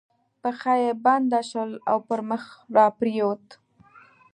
[0.41, 2.43] پښه یې بنده شول او پر مخ
[2.75, 3.45] را پرېوت.